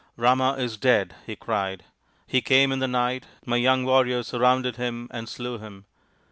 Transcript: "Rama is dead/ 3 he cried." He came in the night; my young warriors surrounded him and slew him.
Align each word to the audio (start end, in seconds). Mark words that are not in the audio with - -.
"Rama 0.17 0.53
is 0.53 0.77
dead/ 0.77 1.09
3 1.25 1.25
he 1.27 1.35
cried." 1.35 1.83
He 2.25 2.41
came 2.41 2.71
in 2.71 2.79
the 2.79 2.87
night; 2.87 3.27
my 3.45 3.57
young 3.57 3.85
warriors 3.85 4.25
surrounded 4.27 4.75
him 4.77 5.07
and 5.11 5.29
slew 5.29 5.59
him. 5.59 5.85